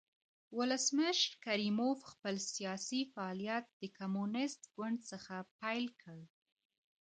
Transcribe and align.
ولسمشر 0.57 1.31
کریموف 1.45 1.99
خپل 2.11 2.35
سیاسي 2.53 3.01
فعالیت 3.13 3.65
د 3.81 3.81
کمونېست 3.97 4.61
ګوند 4.75 4.99
څخه 5.11 5.35
پیل 5.59 5.85
کړ. 6.01 6.19